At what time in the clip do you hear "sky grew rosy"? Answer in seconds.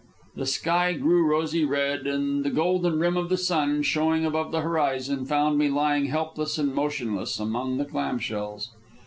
0.47-1.63